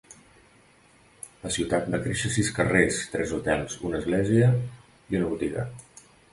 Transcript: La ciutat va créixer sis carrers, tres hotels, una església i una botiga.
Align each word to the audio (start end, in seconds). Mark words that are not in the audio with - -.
La 1.43 1.51
ciutat 1.57 1.91
va 1.91 1.99
créixer 2.07 2.33
sis 2.39 2.49
carrers, 2.57 2.99
tres 3.13 3.35
hotels, 3.39 3.79
una 3.91 4.03
església 4.03 4.51
i 4.59 5.23
una 5.23 5.33
botiga. 5.37 5.71